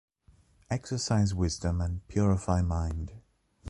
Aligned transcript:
Exercise 0.71 1.31
wisdom 1.31 1.79
and 1.79 2.07
purify 2.07 2.63
mind. 2.63 3.11